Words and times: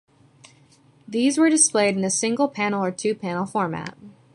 These 1.07 1.37
were 1.37 1.51
displayed 1.51 1.95
in 1.95 2.03
a 2.03 2.09
single-panel 2.09 2.83
or 2.83 2.89
two-panel 2.91 3.45
format. 3.45 3.95